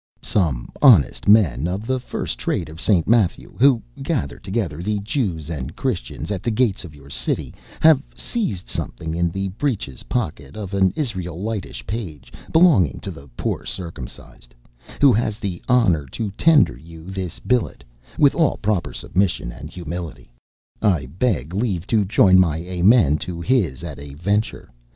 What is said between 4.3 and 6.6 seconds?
together the Jews and Christians at the